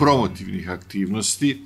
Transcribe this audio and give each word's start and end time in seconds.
promotivnih 0.00 0.70
aktivnosti 0.70 1.62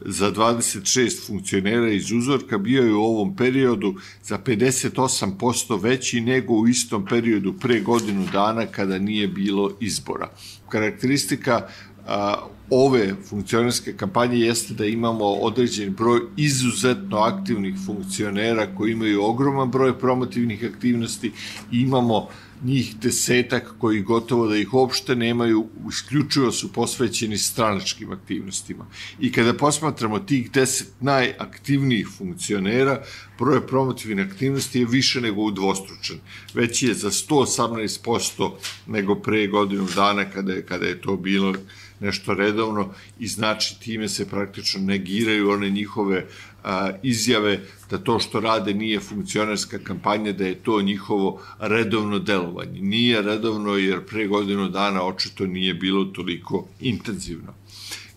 za 0.00 0.32
26 0.32 1.26
funkcionera 1.26 1.90
iz 1.90 2.12
uzorka 2.12 2.58
bio 2.58 2.82
je 2.82 2.94
u 2.94 3.02
ovom 3.02 3.36
periodu 3.36 3.94
za 4.22 4.38
58% 4.38 5.82
veći 5.82 6.20
nego 6.20 6.54
u 6.54 6.68
istom 6.68 7.06
periodu 7.06 7.52
pre 7.52 7.80
godinu 7.80 8.26
dana 8.32 8.66
kada 8.66 8.98
nije 8.98 9.28
bilo 9.28 9.70
izbora. 9.80 10.30
Karakteristika 10.68 11.68
a, 12.06 12.34
ove 12.70 13.14
funkcionerske 13.28 13.92
kampanje 13.92 14.38
jeste 14.38 14.74
da 14.74 14.86
imamo 14.86 15.24
određen 15.24 15.94
broj 15.94 16.20
izuzetno 16.36 17.18
aktivnih 17.18 17.74
funkcionera 17.86 18.74
koji 18.76 18.92
imaju 18.92 19.24
ogroman 19.24 19.70
broj 19.70 19.98
promotivnih 19.98 20.64
aktivnosti 20.74 21.32
i 21.72 21.80
imamo 21.80 22.28
njih 22.64 22.96
desetak 22.96 23.74
koji 23.78 24.02
gotovo 24.02 24.46
da 24.46 24.56
ih 24.56 24.74
uopšte 24.74 25.16
nemaju, 25.16 25.68
isključivo 25.88 26.52
su 26.52 26.72
posvećeni 26.72 27.38
stranačkim 27.38 28.12
aktivnostima. 28.12 28.86
I 29.20 29.32
kada 29.32 29.54
posmatramo 29.54 30.18
tih 30.18 30.50
deset 30.50 30.88
najaktivnijih 31.00 32.08
funkcionera, 32.18 33.02
broj 33.38 33.66
promotivne 33.66 34.22
aktivnosti 34.22 34.78
je 34.78 34.86
više 34.86 35.20
nego 35.20 35.42
udvostručen. 35.42 36.18
Već 36.54 36.82
je 36.82 36.94
za 36.94 37.10
118% 37.10 38.50
nego 38.86 39.14
pre 39.14 39.46
godinu 39.46 39.86
dana 39.96 40.24
kada 40.30 40.52
je, 40.52 40.66
kada 40.66 40.86
je 40.86 41.00
to 41.00 41.16
bilo 41.16 41.54
nešto 42.00 42.34
redovno 42.34 42.94
i 43.18 43.26
znači 43.26 43.80
time 43.80 44.08
se 44.08 44.28
praktično 44.28 44.80
negiraju 44.80 45.50
one 45.50 45.70
njihove 45.70 46.26
a, 46.64 46.90
izjave 47.02 47.60
da 47.90 47.98
to 47.98 48.18
što 48.18 48.40
rade 48.40 48.74
nije 48.74 49.00
funkcionerska 49.00 49.78
kampanja, 49.78 50.32
da 50.32 50.46
je 50.46 50.54
to 50.54 50.82
njihovo 50.82 51.42
redovno 51.58 52.18
delovanje. 52.18 52.80
Nije 52.80 53.22
redovno 53.22 53.76
jer 53.76 54.06
pre 54.06 54.26
godinu 54.26 54.68
dana 54.68 55.02
očito 55.02 55.46
nije 55.46 55.74
bilo 55.74 56.04
toliko 56.04 56.66
intenzivno. 56.80 57.54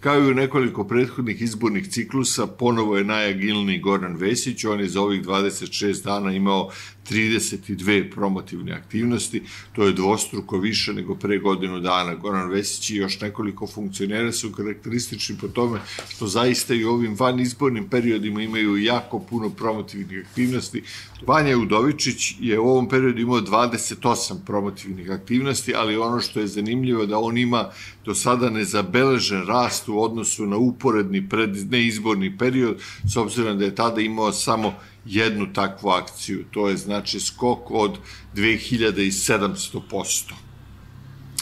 Kao 0.01 0.19
i 0.19 0.31
u 0.31 0.33
nekoliko 0.33 0.83
prethodnih 0.83 1.41
izbornih 1.41 1.89
ciklusa, 1.89 2.47
ponovo 2.47 2.97
je 2.97 3.03
najagilniji 3.03 3.79
Goran 3.79 4.15
Vesić, 4.15 4.65
on 4.65 4.79
je 4.79 4.89
za 4.89 5.01
ovih 5.01 5.21
26 5.21 6.03
dana 6.03 6.31
imao 6.31 6.69
32 7.09 8.11
promotivne 8.11 8.71
aktivnosti, 8.73 9.43
to 9.73 9.83
je 9.83 9.93
dvostruko 9.93 10.57
više 10.57 10.93
nego 10.93 11.15
pre 11.15 11.37
godinu 11.37 11.79
dana. 11.79 12.15
Goran 12.15 12.49
Vesić 12.49 12.89
i 12.89 12.95
još 12.95 13.21
nekoliko 13.21 13.67
funkcionera 13.67 14.31
su 14.31 14.51
karakteristični 14.51 15.37
po 15.41 15.47
tome 15.47 15.79
što 16.09 16.27
zaista 16.27 16.73
i 16.73 16.85
u 16.85 16.91
ovim 16.91 17.15
van 17.19 17.39
izbornim 17.39 17.89
periodima 17.89 18.41
imaju 18.41 18.77
jako 18.77 19.19
puno 19.19 19.49
promotivnih 19.49 20.25
aktivnosti. 20.29 20.83
Vanja 21.27 21.57
Udovičić 21.57 22.35
je 22.39 22.59
u 22.59 22.69
ovom 22.69 22.89
periodu 22.89 23.21
imao 23.21 23.41
28 23.41 24.33
promotivnih 24.45 25.11
aktivnosti, 25.11 25.73
ali 25.75 25.97
ono 25.97 26.19
što 26.19 26.39
je 26.39 26.47
zanimljivo 26.47 27.05
da 27.05 27.19
on 27.19 27.37
ima 27.37 27.69
do 28.05 28.15
sada 28.15 28.49
nezabeležen 28.49 29.45
rast 29.47 29.89
u 29.91 30.03
odnosu 30.03 30.45
na 30.45 30.57
uporedni 30.57 31.29
pred, 31.29 31.71
neizborni 31.71 32.37
period, 32.37 32.77
s 33.13 33.17
obzirom 33.17 33.59
da 33.59 33.65
je 33.65 33.75
tada 33.75 34.01
imao 34.01 34.31
samo 34.31 34.73
jednu 35.05 35.53
takvu 35.53 35.89
akciju. 35.89 36.45
To 36.51 36.69
je 36.69 36.77
znači 36.77 37.19
skok 37.19 37.71
od 37.71 37.97
2700%. 38.35 40.50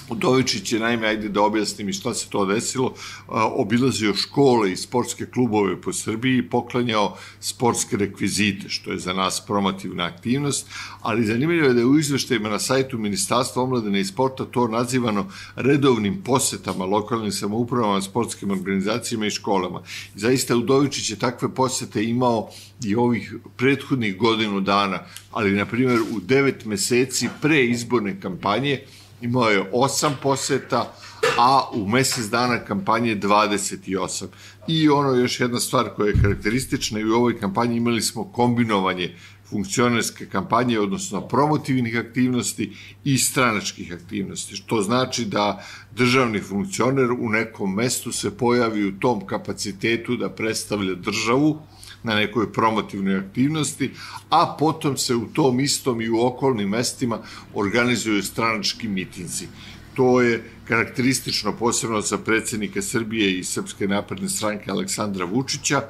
Udovičić 0.09 0.73
je, 0.73 0.79
naime, 0.79 1.07
ajde 1.07 1.29
da 1.29 1.41
objasnim 1.41 1.89
i 1.89 1.93
šta 1.93 2.13
se 2.13 2.29
to 2.29 2.45
desilo, 2.45 2.93
obilazio 3.27 4.13
škole 4.15 4.71
i 4.71 4.75
sportske 4.75 5.25
klubove 5.25 5.81
po 5.81 5.93
Srbiji 5.93 6.37
i 6.37 6.49
poklanjao 6.49 7.17
sportske 7.39 7.97
rekvizite, 7.97 8.69
što 8.69 8.91
je 8.91 8.99
za 8.99 9.13
nas 9.13 9.43
promotivna 9.47 10.03
aktivnost, 10.03 10.67
ali 11.01 11.25
zanimljivo 11.25 11.67
je 11.67 11.73
da 11.73 11.79
je 11.79 11.85
u 11.85 11.99
izveštajima 11.99 12.49
na 12.49 12.59
sajtu 12.59 12.97
Ministarstva 12.97 13.63
omladine 13.63 13.99
i 13.99 14.05
sporta 14.05 14.45
to 14.45 14.67
nazivano 14.67 15.27
redovnim 15.55 16.21
posetama 16.23 16.85
lokalnim 16.85 17.31
samoupravama, 17.31 18.01
sportskim 18.01 18.51
organizacijama 18.51 19.25
i 19.25 19.29
školama. 19.29 19.81
I 20.15 20.19
zaista 20.19 20.55
Udovičić 20.55 21.09
je 21.09 21.19
takve 21.19 21.53
posete 21.55 22.03
imao 22.03 22.49
i 22.83 22.95
ovih 22.95 23.35
prethodnih 23.57 24.17
godinu 24.17 24.61
dana, 24.61 24.99
ali 25.31 25.51
na 25.51 25.65
primjer 25.65 26.01
u 26.01 26.19
devet 26.19 26.65
meseci 26.65 27.29
pre 27.41 27.65
izborne 27.65 28.21
kampanje 28.21 28.79
imao 29.21 29.49
je 29.49 29.69
osam 29.73 30.17
poseta, 30.23 30.93
a 31.37 31.69
u 31.73 31.87
mesec 31.87 32.25
dana 32.25 32.59
kampanje 32.59 33.15
28. 33.15 34.25
I 34.67 34.89
ono 34.89 35.13
još 35.13 35.39
jedna 35.39 35.59
stvar 35.59 35.89
koja 35.95 36.07
je 36.07 36.21
karakteristična 36.21 36.99
i 36.99 37.05
u 37.05 37.15
ovoj 37.15 37.39
kampanji 37.39 37.77
imali 37.77 38.01
smo 38.01 38.23
kombinovanje 38.23 39.15
funkcionerske 39.49 40.25
kampanje, 40.25 40.79
odnosno 40.79 41.21
promotivnih 41.21 41.97
aktivnosti 41.97 42.75
i 43.03 43.17
stranačkih 43.17 43.93
aktivnosti, 43.93 44.55
što 44.55 44.81
znači 44.81 45.25
da 45.25 45.65
državni 45.95 46.39
funkcioner 46.39 47.11
u 47.11 47.29
nekom 47.29 47.75
mestu 47.75 48.11
se 48.11 48.37
pojavi 48.37 48.85
u 48.87 48.99
tom 48.99 49.25
kapacitetu 49.27 50.15
da 50.15 50.29
predstavlja 50.29 50.95
državu, 50.95 51.61
na 52.03 52.15
nekoj 52.15 52.53
promotivnoj 52.53 53.17
aktivnosti, 53.17 53.91
a 54.29 54.55
potom 54.59 54.97
se 54.97 55.15
u 55.15 55.25
tom 55.25 55.59
istom 55.59 56.01
i 56.01 56.09
u 56.09 56.21
okolnim 56.25 56.69
mestima 56.69 57.19
organizuju 57.53 58.23
stranački 58.23 58.87
mitinci. 58.87 59.47
To 59.93 60.21
je 60.21 60.43
karakteristično 60.67 61.51
posebno 61.51 62.01
za 62.01 62.17
predsednika 62.17 62.81
Srbije 62.81 63.39
i 63.39 63.43
Srpske 63.43 63.87
napredne 63.87 64.29
stranke 64.29 64.71
Aleksandra 64.71 65.25
Vučića, 65.25 65.81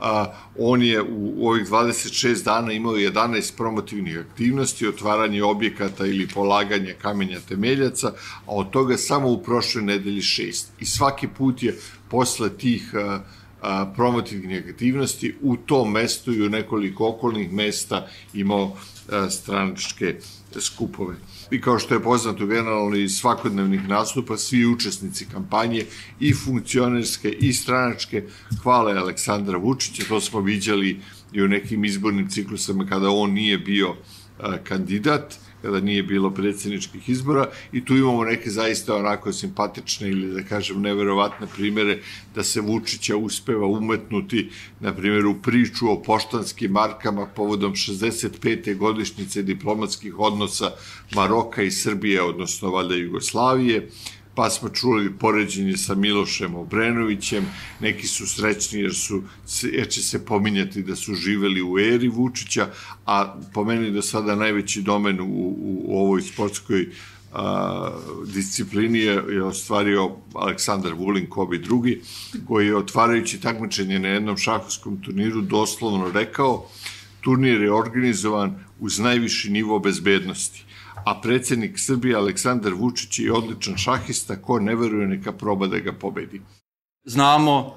a, 0.00 0.32
on 0.58 0.82
je 0.82 1.02
u, 1.02 1.32
u 1.36 1.48
ovih 1.48 1.66
26 1.66 2.44
dana 2.44 2.72
imao 2.72 2.92
11 2.92 3.56
promotivnih 3.56 4.18
aktivnosti, 4.18 4.88
otvaranje 4.88 5.42
objekata 5.42 6.06
ili 6.06 6.28
polaganje 6.28 6.96
kamenja 7.02 7.40
temeljaca, 7.48 8.08
a 8.46 8.54
od 8.54 8.70
toga 8.70 8.96
samo 8.96 9.28
u 9.28 9.42
prošloj 9.42 9.84
nedelji 9.84 10.22
šest. 10.22 10.72
I 10.80 10.86
svaki 10.86 11.28
put 11.28 11.62
je 11.62 11.78
posle 12.10 12.50
tih 12.56 12.94
a, 12.94 13.20
promotivnih 13.94 14.64
aktivnosti 14.68 15.34
u 15.42 15.56
tom 15.56 15.92
mestu 15.92 16.32
i 16.32 16.46
u 16.46 16.50
nekoliko 16.50 17.08
okolnih 17.08 17.52
mesta 17.52 18.06
imao 18.34 18.76
a, 19.10 19.30
stranačke 19.30 20.16
skupove. 20.60 21.14
I 21.50 21.60
kao 21.60 21.78
što 21.78 21.94
je 21.94 22.02
poznato 22.02 22.46
generalno 22.46 22.96
iz 22.96 23.18
svakodnevnih 23.18 23.88
nastupa, 23.88 24.36
svi 24.36 24.66
učesnici 24.66 25.26
kampanje 25.32 25.84
i 26.20 26.34
funkcionerske 26.34 27.30
i 27.30 27.52
stranačke 27.52 28.24
hvale 28.62 28.92
Aleksandra 28.92 29.58
Vučića, 29.58 30.02
to 30.08 30.20
smo 30.20 30.40
viđali 30.40 31.00
i 31.32 31.42
u 31.42 31.48
nekim 31.48 31.84
izbornim 31.84 32.28
ciklusama 32.28 32.86
kada 32.86 33.10
on 33.10 33.32
nije 33.32 33.58
bio 33.58 33.94
kandidat, 34.64 35.38
kada 35.66 35.80
nije 35.80 36.02
bilo 36.02 36.30
predsjedničkih 36.30 37.08
izbora 37.08 37.48
i 37.72 37.84
tu 37.84 37.96
imamo 37.96 38.24
neke 38.24 38.50
zaista 38.50 38.94
onako 38.94 39.32
simpatične 39.32 40.08
ili 40.08 40.34
da 40.34 40.42
kažem 40.42 40.80
neverovatne 40.80 41.46
primere 41.56 41.98
da 42.34 42.44
se 42.44 42.60
Vučića 42.60 43.16
uspeva 43.16 43.66
umetnuti 43.66 44.50
na 44.80 44.92
primjer 44.94 45.26
u 45.26 45.34
priču 45.42 45.90
o 45.90 46.02
poštanskim 46.02 46.70
markama 46.70 47.26
povodom 47.26 47.72
65. 47.72 48.76
godišnjice 48.76 49.42
diplomatskih 49.42 50.18
odnosa 50.18 50.70
Maroka 51.14 51.62
i 51.62 51.70
Srbije, 51.70 52.22
odnosno 52.22 52.70
valjda 52.70 52.94
Jugoslavije, 52.94 53.88
pa 54.36 54.50
smo 54.50 54.68
čuli 54.68 55.12
poređenje 55.18 55.76
sa 55.76 55.94
Milošem 55.94 56.54
Obrenovićem, 56.54 57.46
neki 57.80 58.06
su 58.06 58.26
srećni 58.26 58.80
jer, 58.80 58.94
su, 58.94 59.22
jer 59.62 59.88
će 59.88 60.02
se 60.02 60.24
pominjati 60.24 60.82
da 60.82 60.96
su 60.96 61.14
živeli 61.14 61.62
u 61.62 61.78
eri 61.78 62.08
Vučića, 62.08 62.68
a 63.06 63.34
po 63.54 63.64
meni 63.64 63.90
do 63.90 64.02
sada 64.02 64.34
najveći 64.34 64.82
domen 64.82 65.20
u, 65.20 65.24
u, 65.24 65.82
u 65.84 65.98
ovoj 65.98 66.22
sportskoj 66.22 66.88
a, 67.32 67.90
disciplini 68.26 68.98
je, 68.98 69.22
je 69.30 69.42
ostvario 69.42 70.10
Aleksandar 70.34 70.92
Vulin, 70.94 71.26
Kobi 71.30 71.58
drugi, 71.58 72.00
koji 72.48 72.66
je 72.66 72.76
otvarajući 72.76 73.40
takmičenje 73.40 73.98
na 73.98 74.08
jednom 74.08 74.36
šahovskom 74.36 75.02
turniru 75.02 75.40
doslovno 75.40 76.10
rekao 76.10 76.68
turnir 77.20 77.60
je 77.62 77.72
organizovan 77.72 78.64
uz 78.80 78.98
najviši 78.98 79.50
nivo 79.50 79.78
bezbednosti 79.78 80.66
a 81.04 81.20
predsednik 81.20 81.78
Srbije 81.78 82.16
Aleksandar 82.16 82.72
Vučić 82.74 83.18
je 83.18 83.32
odličan 83.32 83.76
šahista, 83.76 84.36
ko 84.36 84.58
ne 84.58 84.74
veruje 84.74 85.08
neka 85.08 85.32
proba 85.32 85.66
da 85.66 85.78
ga 85.78 85.92
pobedi. 85.92 86.40
Znamo 87.04 87.58
uh, 87.58 87.72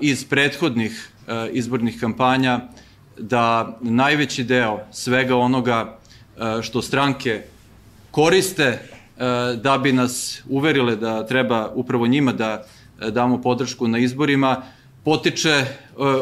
iz 0.00 0.24
prethodnih 0.24 1.10
uh, 1.26 1.34
izbornih 1.52 2.00
kampanja 2.00 2.60
da 3.18 3.78
najveći 3.80 4.44
deo 4.44 4.80
svega 4.92 5.36
onoga 5.36 5.98
uh, 6.36 6.62
što 6.62 6.82
stranke 6.82 7.42
koriste 8.10 8.78
da 9.62 9.78
bi 9.78 9.92
nas 9.92 10.42
uverile 10.48 10.96
da 10.96 11.26
treba 11.26 11.72
upravo 11.74 12.06
njima 12.06 12.32
da 12.32 12.66
damo 13.10 13.42
podršku 13.42 13.88
na 13.88 13.98
izborima, 13.98 14.62
potiče 15.04 15.64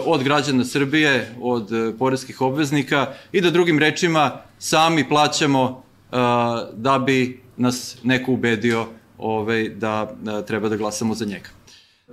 od 0.06 0.22
građana 0.22 0.64
Srbije, 0.64 1.34
od 1.40 1.68
poreskih 1.98 2.40
obveznika 2.40 3.12
i 3.32 3.40
da 3.40 3.50
drugim 3.50 3.78
rečima 3.78 4.40
sami 4.58 5.08
plaćamo 5.08 5.82
da 6.72 7.02
bi 7.06 7.40
nas 7.56 7.96
neko 8.02 8.32
ubedio 8.32 8.86
ovaj, 9.18 9.68
da, 9.68 10.14
treba 10.46 10.68
da 10.68 10.76
glasamo 10.76 11.14
za 11.14 11.24
njega. 11.24 11.48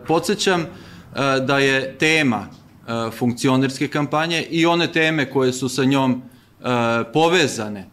Podsećam 0.08 0.66
da 1.48 1.60
je 1.60 1.98
tema 1.98 2.48
funkcionerske 3.18 3.88
kampanje 3.88 4.44
i 4.44 4.66
one 4.66 4.92
teme 4.92 5.30
koje 5.30 5.54
su 5.54 5.70
sa 5.70 5.84
njom 5.84 6.22
povezane 7.14 7.88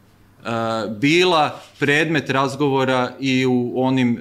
bila 1.00 1.60
predmet 1.78 2.30
razgovora 2.30 3.12
i 3.20 3.46
u 3.46 3.72
onim 3.76 4.20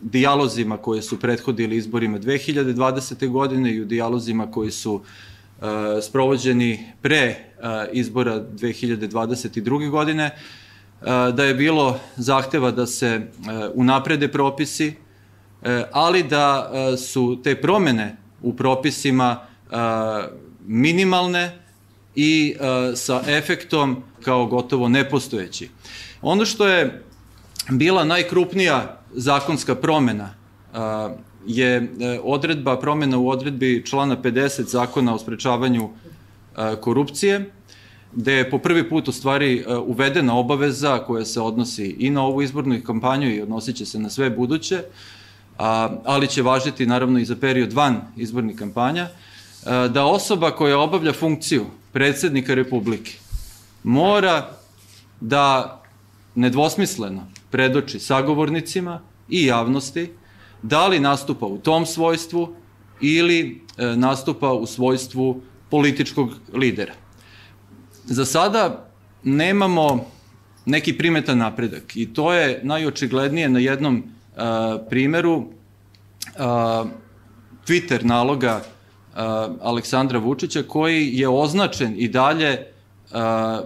dijalozima 0.00 0.76
koje 0.76 1.02
su 1.02 1.20
prethodili 1.20 1.76
izborima 1.76 2.18
2020. 2.18 3.28
godine 3.28 3.74
i 3.74 3.80
u 3.80 3.84
dijalozima 3.84 4.50
koji 4.50 4.70
su 4.70 5.02
sprovođeni 6.02 6.92
pre 7.02 7.36
izbora 7.92 8.40
2022. 8.40 9.90
godine, 9.90 10.30
da 11.02 11.44
je 11.44 11.54
bilo 11.54 11.98
zahteva 12.16 12.70
da 12.70 12.86
se 12.86 13.20
unaprede 13.74 14.28
propisi, 14.28 14.94
ali 15.92 16.22
da 16.22 16.70
su 16.96 17.40
te 17.44 17.60
promene 17.60 18.16
u 18.42 18.56
propisima 18.56 19.40
minimalne 20.66 21.58
i 22.14 22.54
sa 22.94 23.22
efektom 23.26 24.02
kao 24.22 24.46
gotovo 24.46 24.88
nepostojeći. 24.88 25.68
Ono 26.22 26.44
što 26.44 26.66
je 26.68 27.02
bila 27.70 28.04
najkrupnija 28.04 29.00
zakonska 29.12 29.74
promena 29.74 30.34
je 31.46 31.76
e, 31.76 32.20
odredba, 32.22 32.80
promena 32.80 33.18
u 33.18 33.28
odredbi 33.28 33.82
člana 33.86 34.16
50 34.22 34.62
zakona 34.62 35.14
o 35.14 35.18
sprečavanju 35.18 35.90
korupcije, 36.80 37.50
gde 38.16 38.32
je 38.32 38.50
po 38.50 38.58
prvi 38.58 38.88
put 38.88 39.08
u 39.08 39.12
stvari 39.12 39.58
e, 39.58 39.76
uvedena 39.76 40.38
obaveza 40.38 40.98
koja 40.98 41.24
se 41.24 41.40
odnosi 41.40 41.96
i 41.98 42.10
na 42.10 42.24
ovu 42.24 42.42
izbornu 42.42 42.80
kampanju 42.86 43.34
i 43.34 43.42
odnosit 43.42 43.76
će 43.76 43.86
se 43.86 43.98
na 43.98 44.10
sve 44.10 44.30
buduće, 44.30 44.82
ali 46.04 46.28
će 46.28 46.42
važiti 46.42 46.86
naravno 46.86 47.18
i 47.18 47.24
za 47.24 47.36
period 47.36 47.72
van 47.72 48.00
izbornih 48.16 48.56
kampanja, 48.56 49.02
e, 49.02 49.08
da 49.88 50.04
osoba 50.04 50.50
koja 50.50 50.78
obavlja 50.78 51.12
funkciju 51.12 51.66
predsednika 51.92 52.54
Republike 52.54 53.12
mora 53.82 54.50
da 55.20 55.82
nedvosmisleno 56.34 57.26
predoči 57.50 57.98
sagovornicima 57.98 59.00
i 59.28 59.46
javnosti 59.46 60.10
da 60.62 60.86
li 60.86 61.00
nastupa 61.00 61.46
u 61.46 61.58
tom 61.58 61.86
svojstvu 61.86 62.54
ili 63.00 63.62
e, 63.78 63.86
nastupa 63.96 64.52
u 64.52 64.66
svojstvu 64.66 65.40
političkog 65.70 66.30
lidera. 66.52 67.05
Za 68.06 68.24
sada 68.24 68.88
nemamo 69.22 70.06
neki 70.66 70.98
primetan 70.98 71.38
napredak 71.38 71.96
i 71.96 72.14
to 72.14 72.32
je 72.32 72.60
najočiglednije 72.62 73.48
na 73.48 73.58
jednom 73.58 73.96
e, 73.96 74.40
primeru 74.90 75.44
e, 75.44 76.38
Twitter 77.66 78.04
naloga 78.04 78.62
a, 79.14 79.48
Aleksandra 79.60 80.18
Vučića 80.18 80.62
koji 80.62 81.10
je 81.12 81.28
označen 81.28 81.94
i 81.96 82.08
dalje 82.08 82.66
a, 83.12 83.62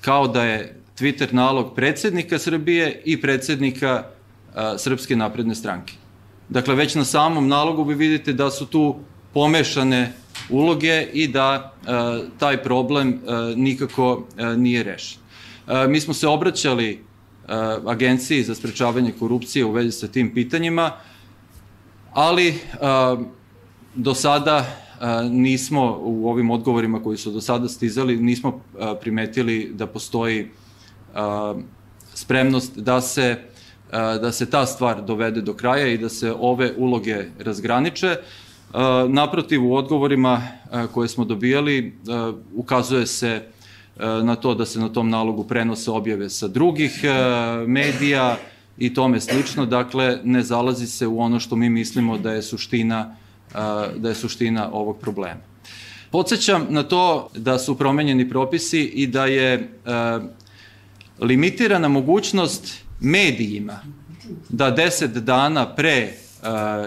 kao 0.00 0.28
da 0.28 0.44
je 0.44 0.80
Twitter 0.98 1.32
nalog 1.32 1.74
predsednika 1.74 2.38
Srbije 2.38 3.02
i 3.04 3.20
predsednika 3.20 4.04
a, 4.54 4.78
Srpske 4.78 5.16
napredne 5.16 5.54
stranke. 5.54 5.94
Dakle, 6.48 6.74
već 6.74 6.94
na 6.94 7.04
samom 7.04 7.48
nalogu 7.48 7.82
vi 7.82 7.94
vidite 7.94 8.32
da 8.32 8.50
su 8.50 8.66
tu 8.66 8.96
pomešane 9.34 10.12
uloge 10.50 11.02
i 11.12 11.28
da 11.28 11.74
a, 11.86 12.20
taj 12.38 12.62
problem 12.62 13.20
a, 13.26 13.52
nikako 13.56 14.26
a, 14.38 14.54
nije 14.56 14.82
rešen. 14.82 15.18
Mi 15.88 16.00
smo 16.00 16.14
se 16.14 16.28
obraćali 16.28 17.04
Agenciji 17.86 18.42
za 18.42 18.54
sprečavanje 18.54 19.12
korupcije 19.18 19.64
u 19.64 19.72
vezi 19.72 19.92
sa 19.92 20.08
tim 20.08 20.34
pitanjima, 20.34 20.92
ali 22.12 22.54
do 23.94 24.14
sada 24.14 24.64
nismo 25.30 25.98
u 26.00 26.30
ovim 26.30 26.50
odgovorima 26.50 27.02
koji 27.02 27.16
su 27.16 27.30
do 27.30 27.40
sada 27.40 27.68
stizali, 27.68 28.16
nismo 28.16 28.60
primetili 29.00 29.70
da 29.74 29.86
postoji 29.86 30.50
spremnost 32.14 32.78
da 32.78 33.00
se 33.00 33.36
da 33.92 34.32
se 34.32 34.50
ta 34.50 34.66
stvar 34.66 35.02
dovede 35.02 35.40
do 35.40 35.54
kraja 35.54 35.86
i 35.86 35.98
da 35.98 36.08
se 36.08 36.32
ove 36.38 36.72
uloge 36.76 37.24
razgraniče. 37.38 38.16
Naprotiv, 39.08 39.64
u 39.64 39.74
odgovorima 39.74 40.42
koje 40.92 41.08
smo 41.08 41.24
dobijali 41.24 41.98
ukazuje 42.54 43.06
se 43.06 43.42
na 44.22 44.36
to 44.36 44.54
da 44.54 44.66
se 44.66 44.80
na 44.80 44.88
tom 44.88 45.10
nalogu 45.10 45.44
prenose 45.44 45.90
objave 45.90 46.30
sa 46.30 46.48
drugih 46.48 47.00
medija 47.66 48.36
i 48.78 48.94
tome 48.94 49.20
slično. 49.20 49.66
Dakle, 49.66 50.18
ne 50.24 50.42
zalazi 50.42 50.86
se 50.86 51.06
u 51.06 51.20
ono 51.20 51.40
što 51.40 51.56
mi 51.56 51.70
mislimo 51.70 52.18
da 52.18 52.32
je 52.32 52.42
suština 52.42 53.16
da 53.96 54.08
je 54.08 54.14
suština 54.14 54.70
ovog 54.72 54.98
problema. 54.98 55.40
Podsećam 56.10 56.66
na 56.70 56.82
to 56.82 57.28
da 57.34 57.58
su 57.58 57.78
promenjeni 57.78 58.28
propisi 58.28 58.80
i 58.82 59.06
da 59.06 59.26
je 59.26 59.78
limitirana 61.20 61.88
mogućnost 61.88 62.84
medijima 63.00 63.80
da 64.48 64.76
10 64.76 65.06
dana 65.06 65.74
pre 65.74 66.12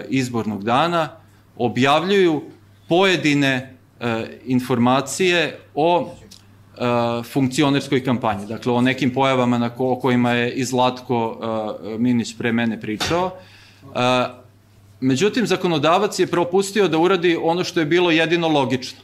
izbornog 0.10 0.64
dana 0.64 1.19
objavljuju 1.60 2.42
pojedine 2.88 3.76
informacije 4.46 5.60
o 5.76 6.16
funkcionerskoj 7.32 8.04
kampanji. 8.04 8.46
Dakle, 8.46 8.74
o 8.74 8.82
nekim 8.82 9.14
pojavama 9.14 9.58
na 9.58 9.70
ko, 9.70 9.92
o 9.92 10.00
kojima 10.00 10.32
je 10.32 10.54
i 10.54 10.66
Zlatko 10.66 11.40
Minić 12.00 12.38
pre 12.38 12.52
mene 12.52 12.82
pričao. 12.82 13.32
Međutim, 15.00 15.48
zakonodavac 15.48 16.20
je 16.20 16.28
propustio 16.28 16.88
da 16.88 16.98
uradi 16.98 17.38
ono 17.42 17.64
što 17.64 17.80
je 17.80 17.86
bilo 17.86 18.12
jedino 18.12 18.48
logično. 18.48 19.00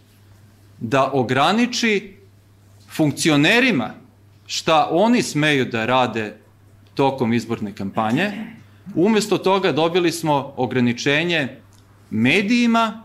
Da 0.80 1.10
ograniči 1.14 2.16
funkcionerima 2.92 3.90
šta 4.48 4.88
oni 4.92 5.22
smeju 5.22 5.66
da 5.66 5.86
rade 5.86 6.38
tokom 6.94 7.34
izborne 7.34 7.76
kampanje. 7.76 8.32
Umesto 8.96 9.38
toga 9.38 9.72
dobili 9.72 10.12
smo 10.12 10.54
ograničenje 10.58 11.48
medijima 12.16 13.04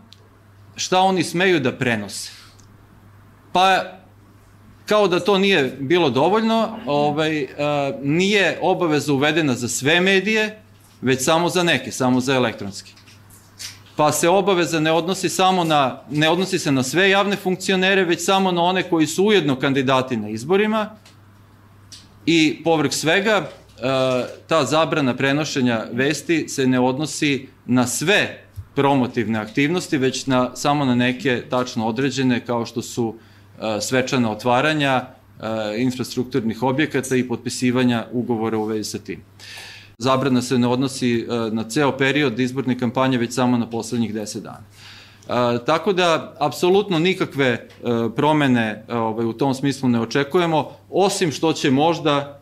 šta 0.77 1.01
oni 1.01 1.25
smeju 1.25 1.61
da 1.61 1.73
prenose. 1.73 2.31
Pa 3.53 3.83
kao 4.87 5.09
da 5.09 5.21
to 5.21 5.39
nije 5.39 5.77
bilo 5.81 6.11
dovoljno, 6.11 6.79
ovaj, 6.87 7.47
nije 8.03 8.59
obaveza 8.63 9.13
uvedena 9.13 9.55
za 9.55 9.69
sve 9.69 10.01
medije, 10.01 10.63
već 11.01 11.25
samo 11.25 11.49
za 11.49 11.63
neke, 11.63 11.93
samo 11.93 12.21
za 12.21 12.35
elektronski. 12.35 12.93
Pa 13.97 14.13
se 14.13 14.29
obaveza 14.29 14.81
ne 14.81 14.93
odnosi 14.93 15.29
samo 15.29 15.65
na, 15.65 16.03
ne 16.11 16.29
odnosi 16.29 16.59
se 16.59 16.73
na 16.73 16.83
sve 16.83 17.11
javne 17.11 17.37
funkcionere, 17.37 18.05
već 18.05 18.25
samo 18.25 18.53
na 18.53 18.63
one 18.63 18.83
koji 18.83 19.07
su 19.07 19.25
ujedno 19.25 19.59
kandidati 19.59 20.17
na 20.17 20.29
izborima 20.29 20.91
i 22.27 22.61
povrh 22.65 22.93
svega 22.93 23.33
e, 23.33 23.49
ta 24.47 24.65
zabrana 24.65 25.17
prenošenja 25.17 25.85
vesti 25.93 26.49
se 26.49 26.67
ne 26.67 26.81
odnosi 26.81 27.49
na 27.67 27.87
sve 27.87 28.50
promotivne 28.81 29.39
aktivnosti, 29.39 29.99
već 29.99 30.27
na, 30.27 30.57
samo 30.57 30.85
na 30.85 30.95
neke 30.95 31.43
tačno 31.51 31.87
određene 31.87 32.41
kao 32.47 32.67
što 32.67 32.83
su 32.83 33.15
e, 33.15 33.81
svečana 33.81 34.31
otvaranja, 34.31 34.93
e, 34.95 35.05
infrastrukturnih 35.79 36.63
objekata 36.63 37.17
i 37.17 37.29
potpisivanja 37.29 38.07
ugovora 38.13 38.59
u 38.59 38.65
vezi 38.65 38.91
sa 38.91 38.99
tim. 38.99 39.21
Zabrana 39.99 40.43
se 40.43 40.59
ne 40.59 40.69
odnosi 40.69 41.21
e, 41.21 41.27
na 41.53 41.65
ceo 41.69 41.93
period 41.93 42.41
izborne 42.41 42.79
kampanje, 42.79 43.19
već 43.19 43.35
samo 43.35 43.59
na 43.59 43.71
poslednjih 43.71 44.15
10 44.15 44.41
dana. 44.41 44.65
E, 44.65 45.65
tako 45.67 45.93
da, 45.93 46.35
apsolutno 46.39 46.99
nikakve 46.99 47.47
e, 47.47 47.67
promene 48.17 48.85
ovaj, 48.89 49.27
u 49.27 49.33
tom 49.33 49.55
smislu 49.55 49.89
ne 49.89 50.01
očekujemo, 50.01 50.71
osim 50.91 51.33
što 51.33 51.53
će 51.53 51.71
možda 51.71 52.37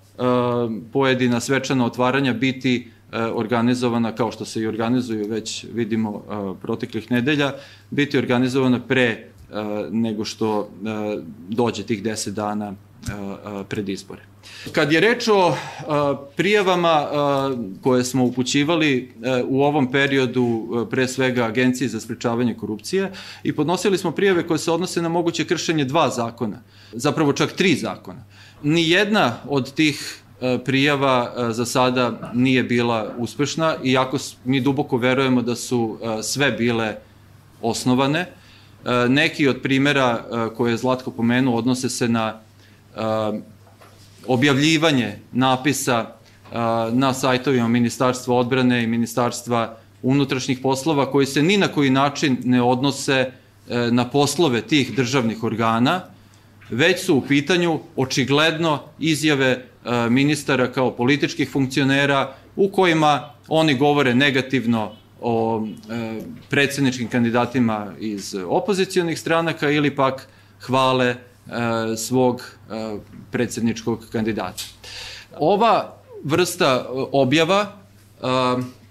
pojedina 0.93 1.41
svečana 1.41 1.87
otvaranja 1.87 2.33
biti 2.33 2.91
organizovana, 3.13 4.15
kao 4.15 4.33
što 4.33 4.45
se 4.45 4.61
i 4.61 4.67
organizuju 4.67 5.29
već 5.29 5.67
vidimo 5.73 6.23
proteklih 6.63 7.11
nedelja, 7.11 7.53
biti 7.91 8.19
organizovana 8.19 8.81
pre 8.81 9.27
nego 9.91 10.25
što 10.25 10.71
dođe 11.49 11.83
tih 11.83 12.03
10 12.03 12.31
dana 12.31 12.75
pred 13.69 13.89
izbore. 13.89 14.23
Kad 14.73 14.93
je 14.93 15.01
reč 15.01 15.29
o 15.29 15.57
prijavama 16.37 17.07
koje 17.83 18.05
smo 18.05 18.25
upućivali 18.25 19.13
u 19.49 19.63
ovom 19.63 19.93
periodu 19.93 20.69
pre 20.91 21.09
svega 21.09 21.45
Agenciji 21.45 21.89
za 21.89 22.01
sprečavanje 22.01 22.55
korupcije 22.55 23.13
i 23.43 23.53
podnosili 23.53 23.99
smo 23.99 24.11
prijave 24.11 24.47
koje 24.47 24.59
se 24.59 24.71
odnose 24.71 25.03
na 25.03 25.09
moguće 25.09 25.45
kršenje 25.45 25.85
dva 25.85 26.11
zakona, 26.11 26.63
zapravo 26.93 27.33
čak 27.33 27.53
tri 27.53 27.75
zakona. 27.75 28.25
Nijedna 28.63 29.37
od 29.49 29.75
tih 29.75 30.23
prijava 30.65 31.53
za 31.53 31.67
sada 31.67 32.33
nije 32.35 32.63
bila 32.63 33.15
uspešna, 33.19 33.77
iako 33.85 34.19
mi 34.45 34.61
duboko 34.61 34.97
verujemo 34.97 35.43
da 35.43 35.57
su 35.57 35.99
sve 36.23 36.53
bile 36.53 36.97
osnovane. 37.63 38.27
Neki 39.09 39.49
od 39.49 39.61
primera 39.63 40.25
koje 40.57 40.73
je 40.73 40.77
Zlatko 40.77 41.11
pomenuo 41.11 41.57
odnose 41.57 41.89
se 41.89 42.09
na 42.09 42.41
objavljivanje 44.27 45.19
napisa 45.33 46.07
na 46.93 47.15
sajtovima 47.15 47.69
Ministarstva 47.69 48.37
odbrane 48.37 48.83
i 48.83 48.87
Ministarstva 48.87 49.77
unutrašnjih 50.03 50.59
poslova 50.63 51.11
koji 51.11 51.27
se 51.27 51.43
ni 51.43 51.57
na 51.57 51.69
koji 51.69 51.91
način 51.91 52.37
ne 52.45 52.63
odnose 52.63 53.13
e, 53.13 53.31
na 53.91 54.09
poslove 54.09 54.61
tih 54.61 54.95
državnih 54.97 55.43
organa, 55.43 56.01
već 56.71 57.05
su 57.05 57.17
u 57.17 57.21
pitanju 57.21 57.81
očigledno 57.97 58.81
izjave 58.99 59.47
e, 59.47 59.68
ministara 60.11 60.73
kao 60.73 60.91
političkih 60.91 61.51
funkcionera 61.51 62.35
u 62.57 62.69
kojima 62.69 63.31
oni 63.49 63.75
govore 63.75 64.15
negativno 64.15 64.93
o 65.21 65.67
e, 65.91 66.21
predsedničkim 66.51 67.09
kandidatima 67.09 67.93
iz 67.99 68.35
opozicijonih 68.49 69.21
stranaka 69.21 69.71
ili 69.71 69.97
pak 69.97 70.29
hvale 70.61 71.07
e, 71.07 71.17
svog 71.97 72.41
e, 72.41 72.97
predsedničkog 73.31 74.07
kandidata. 74.13 74.63
Ova 75.37 75.97
vrsta 76.25 76.87
objava 77.13 77.67
e, 77.67 78.27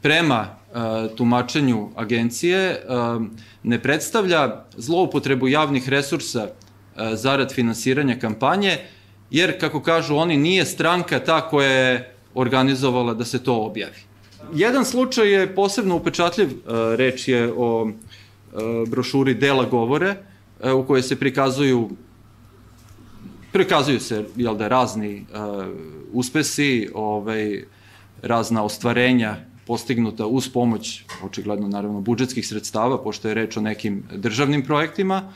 prema 0.01 0.47
e, 0.47 1.15
tumačenju 1.15 1.89
agencije 1.95 2.59
e, 2.59 2.77
ne 3.63 3.81
predstavlja 3.83 4.63
zloupotrebu 4.77 5.47
javnih 5.47 5.89
resursa 5.89 6.47
e, 6.47 6.51
zarad 7.15 7.53
finansiranja 7.53 8.19
kampanje, 8.19 8.77
jer, 9.31 9.59
kako 9.59 9.81
kažu 9.81 10.15
oni, 10.15 10.37
nije 10.37 10.65
stranka 10.65 11.19
ta 11.19 11.49
koja 11.49 11.69
je 11.69 12.13
organizovala 12.33 13.13
da 13.13 13.25
se 13.25 13.43
to 13.43 13.55
objavi. 13.55 14.07
Jedan 14.53 14.85
slučaj 14.85 15.31
je 15.31 15.55
posebno 15.55 15.95
upečatljiv, 15.95 16.49
reč 16.97 17.27
je 17.27 17.53
o 17.57 17.91
brošuri 18.87 19.33
Dela 19.33 19.65
govore, 19.65 20.15
u 20.75 20.83
kojoj 20.83 21.01
se 21.01 21.15
prikazuju 21.15 21.89
prikazuju 23.51 23.99
se 23.99 24.25
jel 24.35 24.55
da 24.55 24.67
razni 24.67 25.25
uspesi, 26.11 26.89
ovaj 26.93 27.63
razna 28.21 28.63
ostvarenja 28.63 29.35
postignuta 29.67 30.25
uz 30.25 30.49
pomoć, 30.49 31.03
očigledno 31.23 31.67
naravno, 31.67 32.01
budžetskih 32.01 32.47
sredstava, 32.47 33.03
pošto 33.03 33.27
je 33.27 33.33
reč 33.33 33.57
o 33.57 33.61
nekim 33.61 34.03
državnim 34.15 34.63
projektima, 34.65 35.31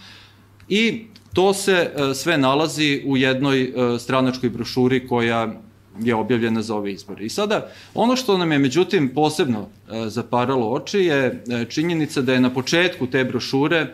i 0.69 1.07
to 1.33 1.53
se 1.53 1.71
e, 1.71 2.13
sve 2.13 2.37
nalazi 2.37 3.01
u 3.05 3.17
jednoj 3.17 3.63
e, 3.63 3.99
stranačkoj 3.99 4.49
brošuri 4.49 5.07
koja 5.07 5.53
je 5.99 6.15
objavljena 6.15 6.61
za 6.61 6.75
ove 6.75 6.91
izbore. 6.91 7.25
I 7.25 7.29
sada, 7.29 7.71
ono 7.93 8.15
što 8.15 8.37
nam 8.37 8.51
je 8.51 8.59
međutim 8.59 9.09
posebno 9.15 9.67
e, 9.67 10.09
zaparalo 10.09 10.71
oči 10.71 10.99
je 10.99 11.43
činjenica 11.69 12.21
da 12.21 12.33
je 12.33 12.39
na 12.39 12.49
početku 12.49 13.07
te 13.07 13.23
brošure 13.23 13.87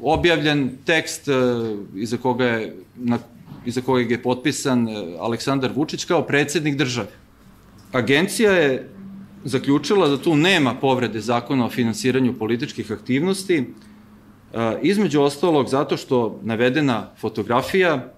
objavljen 0.00 0.70
tekst 0.84 1.28
iza 1.96 2.16
koga 2.16 2.44
je, 2.44 2.74
na, 2.96 3.18
iza 3.66 3.80
kojeg 3.80 4.10
je 4.10 4.22
potpisan 4.22 4.88
Aleksandar 5.20 5.70
Vučić 5.74 6.04
kao 6.04 6.22
predsednik 6.22 6.76
države. 6.76 7.08
Agencija 7.92 8.52
je 8.52 8.88
zaključila 9.44 10.08
da 10.08 10.22
tu 10.22 10.36
nema 10.36 10.74
povrede 10.74 11.20
zakona 11.20 11.66
o 11.66 11.70
finansiranju 11.70 12.38
političkih 12.38 12.92
aktivnosti, 12.92 13.64
između 14.82 15.22
ostalog 15.22 15.68
zato 15.68 15.96
što 15.96 16.40
navedena 16.42 17.10
fotografija 17.20 18.12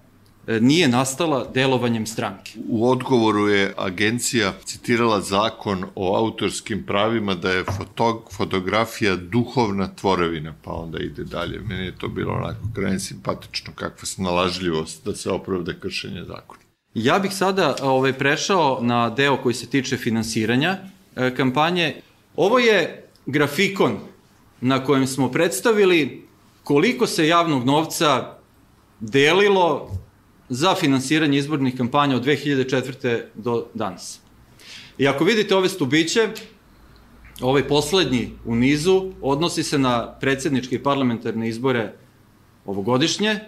e, 0.47 0.59
nije 0.59 0.87
nastala 0.87 1.47
delovanjem 1.53 2.05
stranke. 2.05 2.51
U 2.69 2.89
odgovoru 2.89 3.47
je 3.47 3.73
agencija 3.77 4.53
citirala 4.65 5.21
zakon 5.21 5.85
o 5.95 6.17
autorskim 6.17 6.83
pravima 6.85 7.35
da 7.35 7.51
je 7.51 7.63
fotog, 7.63 8.29
fotografija 8.33 9.15
duhovna 9.15 9.95
tvorevina, 9.95 10.53
pa 10.63 10.71
onda 10.71 10.99
ide 10.99 11.23
dalje. 11.23 11.59
Meni 11.59 11.85
je 11.85 11.97
to 11.97 12.07
bilo 12.07 12.33
onako 12.33 12.67
krajnje 12.75 12.99
simpatično, 12.99 13.73
kakva 13.75 14.05
snalažljivost 14.05 15.05
da 15.05 15.15
se 15.15 15.29
opravda 15.29 15.73
kršenje 15.79 16.23
zakona. 16.23 16.61
Ja 16.93 17.19
bih 17.19 17.33
sada 17.33 17.75
ovaj, 17.81 18.13
prešao 18.13 18.79
na 18.81 19.09
deo 19.09 19.37
koji 19.37 19.55
se 19.55 19.67
tiče 19.67 19.97
finansiranja 19.97 20.77
e, 21.15 21.35
kampanje. 21.35 21.95
Ovo 22.35 22.59
je 22.59 23.07
grafikon 23.25 23.99
na 24.61 24.83
kojem 24.83 25.07
smo 25.07 25.31
predstavili 25.31 26.24
koliko 26.65 27.07
se 27.07 27.27
javnog 27.27 27.65
novca 27.65 28.37
delilo 28.99 29.91
za 30.49 30.75
finansiranje 30.75 31.37
izbornih 31.37 31.77
kampanja 31.77 32.15
od 32.15 32.25
2004. 32.25 33.21
do 33.35 33.67
danas. 33.73 34.19
I 34.97 35.07
ako 35.07 35.23
vidite 35.23 35.55
ove 35.55 35.69
stubiće, 35.69 36.29
ovaj 37.41 37.67
poslednji 37.67 38.31
u 38.45 38.55
nizu 38.55 39.11
odnosi 39.21 39.63
se 39.63 39.77
na 39.77 40.11
predsedničke 40.19 40.75
i 40.75 40.83
parlamentarne 40.83 41.49
izbore 41.49 41.93
ovogodišnje, 42.65 43.39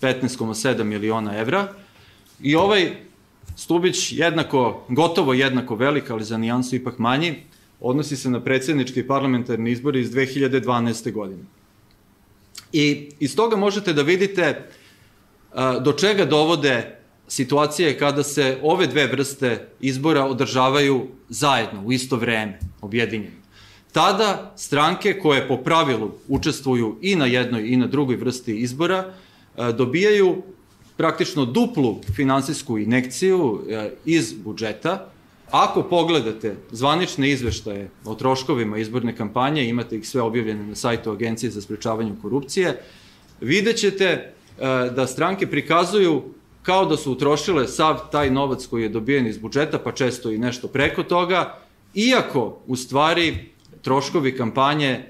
15,7 0.00 0.82
miliona 0.84 1.38
evra, 1.38 1.68
I 2.42 2.54
ovaj 2.56 2.90
stubić 3.56 4.12
jednako, 4.12 4.84
gotovo 4.88 5.34
jednako 5.34 5.74
velik, 5.74 6.10
ali 6.10 6.24
za 6.24 6.38
nijansu 6.38 6.76
ipak 6.76 6.98
manji, 6.98 7.34
odnosi 7.80 8.16
se 8.16 8.30
na 8.30 8.40
predsjednički 8.40 9.00
i 9.00 9.06
parlamentarni 9.06 9.70
izbori 9.70 10.00
iz 10.00 10.10
2012. 10.10 11.12
godine. 11.12 11.44
I 12.72 13.08
iz 13.20 13.36
toga 13.36 13.56
možete 13.56 13.92
da 13.92 14.02
vidite 14.02 14.68
do 15.80 15.92
čega 15.92 16.24
dovode 16.24 16.96
situacije 17.28 17.98
kada 17.98 18.22
se 18.22 18.58
ove 18.62 18.86
dve 18.86 19.06
vrste 19.06 19.68
izbora 19.80 20.24
održavaju 20.24 21.06
zajedno, 21.28 21.82
u 21.84 21.92
isto 21.92 22.16
vreme, 22.16 22.58
objedinjeno. 22.80 23.36
Tada 23.92 24.52
stranke 24.56 25.18
koje 25.18 25.48
po 25.48 25.56
pravilu 25.56 26.10
učestvuju 26.28 26.98
i 27.02 27.16
na 27.16 27.26
jednoj 27.26 27.68
i 27.68 27.76
na 27.76 27.86
drugoj 27.86 28.16
vrsti 28.16 28.56
izbora 28.56 29.14
dobijaju 29.56 30.42
praktično 30.96 31.44
duplu 31.44 32.00
finansijsku 32.16 32.78
inekciju 32.78 33.62
e, 33.68 33.90
iz 34.04 34.32
budžeta. 34.32 35.10
Ako 35.50 35.82
pogledate 35.82 36.56
zvanične 36.70 37.30
izveštaje 37.30 37.90
o 38.04 38.14
troškovima 38.14 38.78
izborne 38.78 39.16
kampanje, 39.16 39.68
imate 39.68 39.96
ih 39.96 40.08
sve 40.08 40.22
objavljene 40.22 40.66
na 40.66 40.74
sajtu 40.74 41.10
Agencije 41.10 41.50
za 41.50 41.60
sprečavanje 41.60 42.12
korupcije, 42.22 42.82
vidjet 43.40 43.76
ćete 43.76 44.04
e, 44.04 44.32
da 44.96 45.06
stranke 45.06 45.46
prikazuju 45.46 46.22
kao 46.62 46.84
da 46.84 46.96
su 46.96 47.12
utrošile 47.12 47.68
sav 47.68 47.98
taj 48.12 48.30
novac 48.30 48.66
koji 48.66 48.82
je 48.82 48.88
dobijen 48.88 49.26
iz 49.26 49.38
budžeta, 49.38 49.78
pa 49.78 49.92
često 49.92 50.30
i 50.30 50.38
nešto 50.38 50.68
preko 50.68 51.02
toga, 51.02 51.58
iako 51.94 52.58
u 52.66 52.76
stvari 52.76 53.52
troškovi 53.82 54.36
kampanje 54.36 54.90
e, 54.90 55.04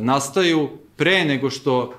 nastaju 0.00 0.68
pre 0.96 1.24
nego 1.24 1.50
što 1.50 1.94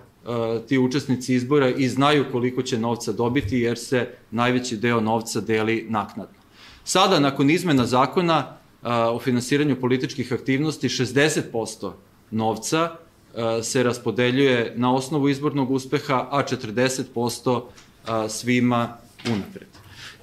ti 0.67 0.77
učesnici 0.77 1.35
izbora 1.35 1.69
i 1.69 1.89
znaju 1.89 2.25
koliko 2.31 2.61
će 2.61 2.79
novca 2.79 3.11
dobiti 3.11 3.59
jer 3.59 3.77
se 3.77 4.07
najveći 4.31 4.77
deo 4.77 5.01
novca 5.01 5.41
deli 5.41 5.85
naknadno. 5.89 6.36
Sada, 6.87 7.19
nakon 7.19 7.49
izmena 7.49 7.85
zakona 7.85 8.57
o 8.83 9.19
finansiranju 9.19 9.75
političkih 9.75 10.33
aktivnosti, 10.33 10.89
60% 10.89 11.91
novca 12.31 12.95
se 13.63 13.83
raspodeljuje 13.83 14.73
na 14.75 14.93
osnovu 14.95 15.29
izbornog 15.29 15.71
uspeha, 15.71 16.27
a 16.31 16.43
40% 16.43 17.61
svima 18.29 18.97
unapred. 19.31 19.67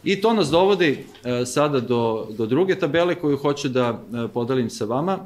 I 0.05 0.21
to 0.21 0.33
nas 0.33 0.49
dovodi 0.49 1.07
sada 1.47 1.81
do, 1.81 2.29
do 2.31 2.47
druge 2.47 2.79
tabele 2.79 3.15
koju 3.15 3.37
hoću 3.37 3.69
da 3.69 4.01
podelim 4.35 4.71
sa 4.71 4.85
vama 4.85 5.19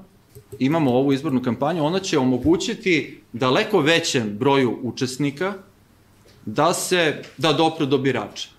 imamo 0.59 0.91
ovu 0.91 1.13
izbornu 1.13 1.43
kampanju, 1.43 1.85
ona 1.85 2.01
će 2.01 2.19
omogućiti 2.19 3.21
daleko 3.33 3.81
većem 3.81 4.37
broju 4.39 4.79
učesnika 4.83 5.55
da 6.47 6.75
se, 6.75 7.23
da 7.37 7.53
dopru 7.53 7.87
do 7.87 7.99
birača. 7.99 8.58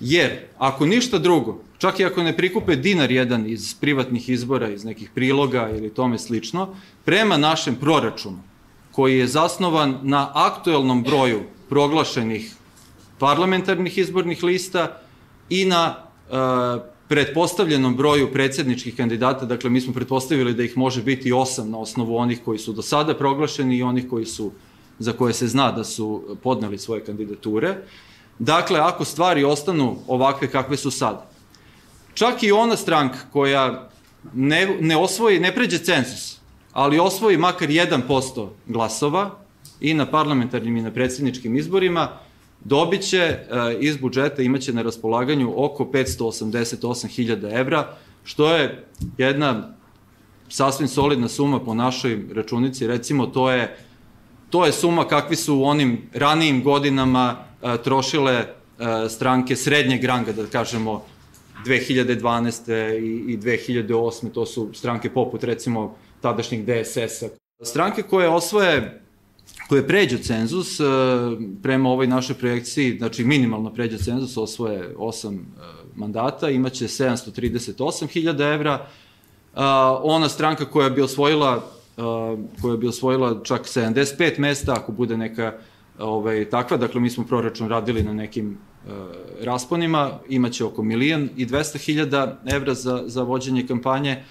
Jer, 0.00 0.38
ako 0.58 0.86
ništa 0.86 1.18
drugo, 1.18 1.60
čak 1.78 2.00
i 2.00 2.04
ako 2.04 2.22
ne 2.22 2.36
prikupe 2.36 2.76
dinar 2.76 3.10
jedan 3.10 3.46
iz 3.46 3.74
privatnih 3.74 4.28
izbora, 4.28 4.68
iz 4.68 4.84
nekih 4.84 5.10
priloga 5.14 5.70
ili 5.76 5.94
tome 5.94 6.18
slično, 6.18 6.74
prema 7.04 7.36
našem 7.36 7.76
proračunu, 7.76 8.38
koji 8.92 9.18
je 9.18 9.26
zasnovan 9.26 9.98
na 10.02 10.30
aktuelnom 10.34 11.02
broju 11.02 11.40
proglašenih 11.68 12.54
parlamentarnih 13.18 13.98
izbornih 13.98 14.42
lista 14.42 15.00
i 15.48 15.64
na 15.64 15.96
uh, 15.96 16.82
pretpostavljenom 17.08 17.96
broju 17.96 18.32
predsedničkih 18.32 18.96
kandidata, 18.96 19.46
dakle 19.46 19.70
mi 19.70 19.80
smo 19.80 19.92
pretpostavili 19.92 20.54
da 20.54 20.62
ih 20.62 20.76
može 20.76 21.02
biti 21.02 21.32
osam 21.32 21.70
na 21.70 21.78
osnovu 21.78 22.16
onih 22.16 22.40
koji 22.44 22.58
su 22.58 22.72
do 22.72 22.82
sada 22.82 23.14
proglašeni 23.14 23.76
i 23.76 23.82
onih 23.82 24.08
koji 24.10 24.26
su, 24.26 24.52
za 24.98 25.12
koje 25.12 25.32
se 25.32 25.46
zna 25.46 25.72
da 25.72 25.84
su 25.84 26.36
podneli 26.42 26.78
svoje 26.78 27.04
kandidature. 27.04 27.76
Dakle, 28.40 28.80
ako 28.80 29.04
stvari 29.04 29.44
ostanu 29.44 29.96
ovakve 30.06 30.50
kakve 30.50 30.76
su 30.76 30.90
sada, 30.90 31.26
čak 32.14 32.42
i 32.42 32.52
ona 32.52 32.76
stranka 32.76 33.18
koja 33.32 33.88
ne, 34.34 34.76
ne 34.80 34.96
osvoji, 34.96 35.40
ne 35.40 35.54
pređe 35.54 35.78
census, 35.78 36.40
ali 36.72 36.98
osvoji 36.98 37.36
makar 37.36 37.68
1% 37.68 38.48
glasova 38.66 39.30
i 39.80 39.94
na 39.94 40.06
parlamentarnim 40.06 40.76
i 40.76 40.82
na 40.82 40.90
predsedničkim 40.90 41.56
izborima, 41.56 42.08
dobit 42.64 43.02
će 43.02 43.18
e, 43.18 43.46
iz 43.80 43.96
budžeta, 43.96 44.42
imaće 44.42 44.72
na 44.72 44.82
raspolaganju 44.82 45.52
oko 45.56 45.84
588.000 45.84 47.60
evra, 47.60 47.96
što 48.24 48.54
je 48.54 48.84
jedna 49.18 49.74
sasvim 50.48 50.88
solidna 50.88 51.28
suma 51.28 51.60
po 51.60 51.74
našoj 51.74 52.24
računici, 52.34 52.86
recimo 52.86 53.26
to 53.26 53.50
je 53.50 53.76
to 54.50 54.66
je 54.66 54.72
suma 54.72 55.04
kakvi 55.04 55.36
su 55.36 55.56
u 55.56 55.64
onim 55.64 56.08
ranijim 56.14 56.62
godinama 56.62 57.49
trošile 57.84 58.46
stranke 59.08 59.56
srednjeg 59.56 60.04
ranga, 60.04 60.32
da 60.32 60.46
kažemo 60.46 61.02
2012. 61.66 62.98
i, 62.98 63.32
i 63.32 63.38
2008. 63.38 64.32
To 64.32 64.46
su 64.46 64.70
stranke 64.74 65.10
poput 65.10 65.44
recimo 65.44 65.96
tadašnjeg 66.20 66.64
DSS-a. 66.64 67.28
Stranke 67.62 68.02
koje 68.02 68.28
osvoje 68.28 69.02
koje 69.68 69.88
pređu 69.88 70.18
cenzus, 70.18 70.80
prema 71.62 71.90
ovoj 71.90 72.06
našoj 72.06 72.36
projekciji, 72.36 72.98
znači 72.98 73.24
minimalno 73.24 73.74
pređu 73.74 73.98
cenzus, 73.98 74.36
osvoje 74.36 74.94
8 74.96 75.38
mandata, 75.96 76.50
imaće 76.50 76.84
738.000 76.84 78.54
evra. 78.54 78.86
Ona 80.02 80.28
stranka 80.28 80.64
koja 80.64 80.90
bi 80.90 81.02
osvojila 81.02 81.70
koja 82.62 82.76
bi 82.76 82.88
osvojila 82.88 83.40
čak 83.44 83.62
75 83.62 84.38
mesta, 84.38 84.72
ako 84.72 84.92
bude 84.92 85.16
neka 85.16 85.52
ovaj, 86.00 86.50
takva, 86.50 86.76
dakle 86.76 87.00
mi 87.00 87.10
smo 87.10 87.24
proračun 87.24 87.68
radili 87.68 88.02
na 88.02 88.12
nekim 88.12 88.58
uh, 88.86 88.92
rasponima, 89.42 90.10
imaće 90.28 90.64
oko 90.64 90.82
milijon 90.82 91.28
i 91.36 91.46
200 91.46 91.78
hiljada 91.78 92.40
evra 92.46 92.74
za, 92.74 93.02
za 93.06 93.22
vođenje 93.22 93.66
kampanje, 93.66 94.24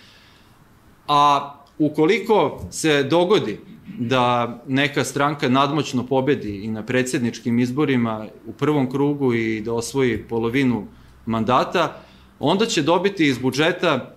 a 1.07 1.53
ukoliko 1.79 2.61
se 2.71 3.03
dogodi 3.03 3.59
da 3.99 4.57
neka 4.67 5.03
stranka 5.03 5.49
nadmoćno 5.49 6.05
pobedi 6.05 6.63
i 6.63 6.67
na 6.67 6.85
predsjedničkim 6.85 7.59
izborima 7.59 8.27
u 8.45 8.53
prvom 8.53 8.91
krugu 8.91 9.33
i 9.33 9.61
da 9.61 9.73
osvoji 9.73 10.23
polovinu 10.23 10.87
mandata, 11.25 12.01
onda 12.39 12.65
će 12.65 12.81
dobiti 12.81 13.27
iz 13.27 13.37
budžeta 13.37 14.15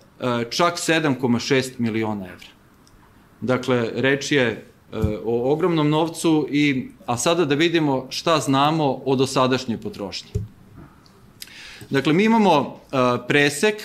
čak 0.51 0.75
7,6 0.75 1.71
miliona 1.79 2.27
evra. 2.27 2.47
Dakle, 3.41 3.91
reč 3.95 4.33
je 4.33 4.43
e, 4.43 4.65
o 5.25 5.53
ogromnom 5.53 5.91
novcu, 5.91 6.49
i, 6.51 6.89
a 7.07 7.17
sada 7.17 7.45
da 7.45 7.55
vidimo 7.55 8.07
šta 8.11 8.41
znamo 8.41 9.01
o 9.05 9.17
dosadašnjoj 9.17 9.81
potrošnji. 9.81 10.31
Dakle, 11.91 12.13
mi 12.13 12.25
imamo 12.25 12.77
e, 12.77 12.97
presek 13.29 13.75
e, 13.75 13.83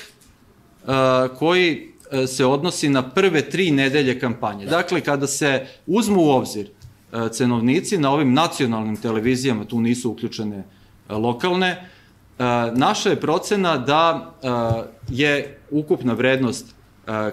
koji 1.40 1.94
se 2.28 2.46
odnosi 2.46 2.90
na 2.90 3.10
prve 3.10 3.50
tri 3.50 3.72
nedelje 3.72 4.20
kampanje. 4.20 4.66
Dakle, 4.66 5.02
kada 5.02 5.28
se 5.28 5.66
uzmu 5.86 6.22
u 6.22 6.30
obzir 6.30 6.70
cenovnici 7.32 7.98
na 7.98 8.12
ovim 8.12 8.34
nacionalnim 8.34 8.96
televizijama, 8.98 9.66
tu 9.66 9.82
nisu 9.82 10.12
uključene 10.12 10.64
lokalne, 11.10 11.90
naša 12.74 13.10
je 13.10 13.20
procena 13.22 13.78
da 13.78 14.34
je 15.10 15.60
ukupna 15.72 16.14
vrednost 16.14 16.77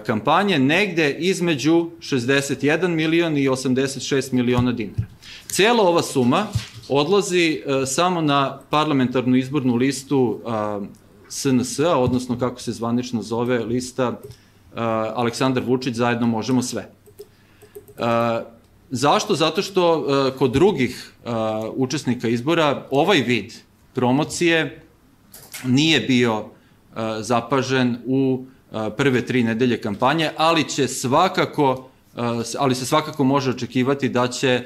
kampanje 0.05 0.59
negde 0.59 1.15
između 1.19 1.89
61 1.99 2.87
milion 2.87 3.37
i 3.37 3.49
86 3.49 4.33
miliona 4.33 4.71
dinara. 4.71 5.05
Cela 5.47 5.83
ova 5.83 6.01
suma 6.01 6.47
odlazi 6.89 7.61
samo 7.85 8.21
na 8.21 8.59
parlamentarnu 8.69 9.35
izbornu 9.35 9.75
listu 9.75 10.39
SNS-a, 11.29 11.97
odnosno 11.97 12.39
kako 12.39 12.61
se 12.61 12.71
zvanično 12.71 13.21
zove 13.21 13.59
lista 13.59 14.19
Aleksandar 15.15 15.63
Vučić 15.63 15.95
zajedno 15.95 16.27
možemo 16.27 16.61
sve. 16.61 16.91
Zašto? 18.89 19.35
Zato 19.35 19.61
što 19.61 20.07
kod 20.37 20.51
drugih 20.51 21.13
učesnika 21.75 22.27
izbora 22.27 22.87
ovaj 22.91 23.21
vid 23.21 23.53
promocije 23.93 24.81
nije 25.65 25.99
bio 25.99 26.45
zapažen 27.19 27.97
u 28.05 28.45
prve 28.97 29.25
tri 29.25 29.43
nedelje 29.43 29.81
kampanje, 29.81 30.29
ali 30.37 30.69
će 30.69 30.87
svakako, 30.87 31.89
ali 32.57 32.75
se 32.75 32.85
svakako 32.85 33.23
može 33.23 33.49
očekivati 33.49 34.09
da 34.09 34.27
će 34.27 34.63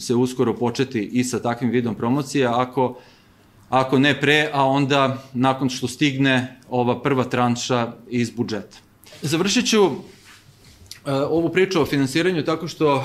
se 0.00 0.14
uskoro 0.14 0.54
početi 0.54 1.02
i 1.12 1.24
sa 1.24 1.42
takvim 1.42 1.70
vidom 1.70 1.94
promocije, 1.94 2.46
ako, 2.46 2.98
ako 3.68 3.98
ne 3.98 4.20
pre, 4.20 4.50
a 4.52 4.64
onda 4.64 5.22
nakon 5.34 5.70
što 5.70 5.88
stigne 5.88 6.60
ova 6.68 7.02
prva 7.02 7.24
tranša 7.24 7.92
iz 8.10 8.30
budžeta. 8.30 8.78
Završit 9.22 9.70
ću 9.70 9.90
ovu 11.06 11.48
priču 11.48 11.80
o 11.82 11.86
finansiranju 11.86 12.44
tako 12.44 12.68
što 12.68 13.04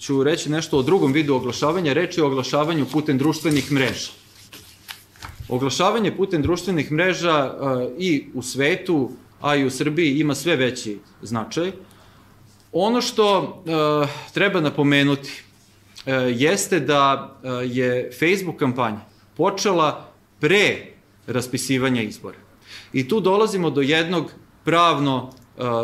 ću 0.00 0.22
reći 0.22 0.50
nešto 0.50 0.78
o 0.78 0.82
drugom 0.82 1.12
vidu 1.12 1.34
oglašavanja. 1.34 1.92
Je 1.92 2.22
o 2.22 2.26
oglašavanju 2.26 2.86
putem 2.92 3.18
društvenih 3.18 3.72
mreža. 3.72 4.10
Oglašavanje 5.48 6.16
putem 6.16 6.42
društvenih 6.42 6.92
mreža 6.92 7.54
i 7.98 8.26
u 8.34 8.42
svetu, 8.42 9.10
a 9.40 9.56
i 9.56 9.64
u 9.64 9.70
Srbiji 9.70 10.18
ima 10.18 10.34
sve 10.34 10.56
veći 10.56 10.98
značaj. 11.22 11.72
Ono 12.72 13.00
što 13.00 13.64
treba 14.34 14.60
napomenuti 14.60 15.42
jeste 16.34 16.80
da 16.80 17.36
je 17.64 18.10
Facebook 18.18 18.56
kampanja 18.56 19.00
počela 19.36 20.12
pre 20.40 20.86
raspisivanja 21.26 22.02
izbora. 22.02 22.38
I 22.92 23.08
tu 23.08 23.20
dolazimo 23.20 23.70
do 23.70 23.80
jednog 23.80 24.32
pravno 24.64 25.32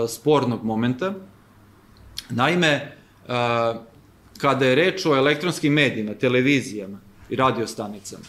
spornog 0.08 0.64
momenta. 0.64 1.14
Naime, 2.30 2.96
kada 4.38 4.66
je 4.66 4.74
reč 4.74 5.06
o 5.06 5.16
elektronskim 5.16 5.72
medijima, 5.72 6.14
televizijama 6.14 6.98
i 7.30 7.36
radiostanicama, 7.36 8.24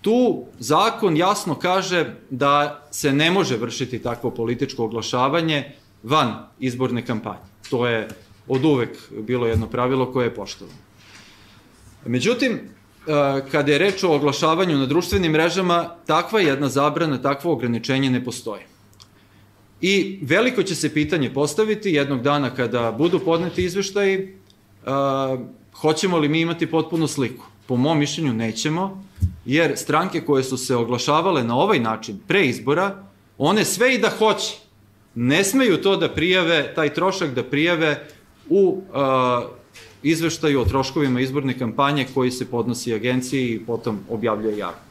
Tu 0.00 0.44
zakon 0.58 1.16
jasno 1.16 1.54
kaže 1.54 2.14
da 2.30 2.86
se 2.90 3.12
ne 3.12 3.30
može 3.30 3.56
vršiti 3.56 4.02
takvo 4.02 4.30
političko 4.30 4.84
oglašavanje 4.84 5.72
van 6.02 6.34
izborne 6.58 7.06
kampanje. 7.06 7.50
To 7.70 7.86
je 7.86 8.08
od 8.48 8.64
uvek 8.64 8.98
bilo 9.10 9.46
jedno 9.46 9.66
pravilo 9.66 10.12
koje 10.12 10.26
je 10.26 10.34
poštovano. 10.34 10.78
Međutim, 12.06 12.52
e, 12.52 12.60
kada 13.50 13.72
je 13.72 13.78
reč 13.78 14.04
o 14.04 14.14
oglašavanju 14.14 14.78
na 14.78 14.86
društvenim 14.86 15.32
mrežama, 15.32 15.94
takva 16.06 16.40
jedna 16.40 16.68
zabrana, 16.68 17.22
takvo 17.22 17.52
ograničenje 17.52 18.10
ne 18.10 18.24
postoji. 18.24 18.62
I 19.80 20.18
veliko 20.22 20.62
će 20.62 20.74
se 20.74 20.94
pitanje 20.94 21.34
postaviti 21.34 21.90
jednog 21.90 22.22
dana 22.22 22.50
kada 22.54 22.92
budu 22.92 23.18
podneti 23.18 23.64
izveštaji, 23.64 24.16
e, 24.16 24.28
hoćemo 25.72 26.18
li 26.18 26.28
mi 26.28 26.40
imati 26.40 26.70
potpunu 26.70 27.06
sliku. 27.06 27.44
Po 27.70 27.76
mom 27.76 27.98
mišljenju 27.98 28.32
nećemo, 28.32 29.04
jer 29.44 29.72
stranke 29.76 30.20
koje 30.20 30.44
su 30.44 30.56
se 30.56 30.76
oglašavale 30.76 31.44
na 31.44 31.56
ovaj 31.56 31.78
način 31.78 32.18
pre 32.28 32.46
izbora, 32.46 33.04
one 33.38 33.64
sve 33.64 33.94
i 33.94 33.98
da 33.98 34.10
hoće, 34.10 34.56
ne 35.14 35.44
smeju 35.44 35.76
to 35.82 35.96
da 35.96 36.08
prijave, 36.08 36.74
taj 36.74 36.94
trošak 36.94 37.30
da 37.34 37.44
prijave 37.44 38.06
u 38.48 38.82
izveštaju 40.02 40.60
o 40.60 40.64
troškovima 40.64 41.20
izborne 41.20 41.58
kampanje 41.58 42.06
koji 42.14 42.30
se 42.30 42.50
podnosi 42.50 42.94
agenciji 42.94 43.54
i 43.54 43.60
potom 43.66 44.00
objavljuje 44.08 44.58
javno. 44.58 44.82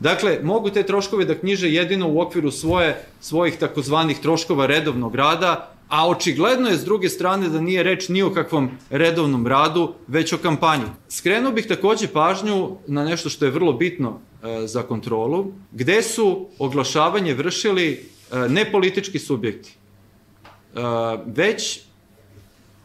Dakle, 0.00 0.38
mogu 0.42 0.70
te 0.70 0.82
troškove 0.82 1.24
da 1.24 1.34
knjiže 1.34 1.70
jedino 1.70 2.08
u 2.08 2.20
okviru 2.20 2.50
svoje, 2.50 2.94
svojih 3.20 3.58
takozvanih 3.58 4.18
troškova 4.18 4.66
redovnog 4.66 5.14
rada, 5.14 5.73
a 5.94 6.08
očigledno 6.08 6.68
je 6.68 6.76
s 6.76 6.84
druge 6.84 7.08
strane 7.08 7.48
da 7.48 7.60
nije 7.60 7.82
reč 7.82 8.08
ni 8.08 8.22
o 8.22 8.32
kakvom 8.34 8.70
redovnom 8.90 9.46
radu, 9.46 9.92
već 10.06 10.32
o 10.32 10.38
kampanji. 10.38 10.84
Skrenuo 11.08 11.52
bih 11.52 11.66
takođe 11.66 12.08
pažnju 12.08 12.76
na 12.86 13.04
nešto 13.04 13.28
što 13.28 13.44
je 13.44 13.50
vrlo 13.50 13.72
bitno 13.72 14.18
e, 14.42 14.66
za 14.66 14.82
kontrolu, 14.82 15.52
gde 15.72 16.02
su 16.02 16.48
oglašavanje 16.58 17.34
vršili 17.34 17.92
e, 17.92 18.48
ne 18.48 18.64
politički 18.72 19.18
subjekti, 19.18 19.70
e, 19.70 20.80
već 21.26 21.80